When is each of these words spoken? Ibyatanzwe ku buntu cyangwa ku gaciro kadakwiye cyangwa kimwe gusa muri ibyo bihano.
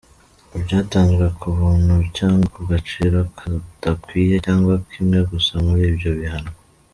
Ibyatanzwe 0.57 1.25
ku 1.39 1.47
buntu 1.57 1.95
cyangwa 2.17 2.45
ku 2.55 2.61
gaciro 2.71 3.17
kadakwiye 3.37 4.35
cyangwa 4.45 4.73
kimwe 4.91 5.19
gusa 5.31 5.53
muri 5.65 5.83
ibyo 5.91 6.11
bihano. 6.19 6.53